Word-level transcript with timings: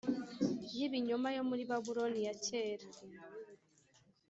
y’ibinyoma 0.75 1.29
yo 1.37 1.43
muri 1.49 1.63
babuloni 1.69 2.19
ya 2.27 2.33
kera. 2.45 2.87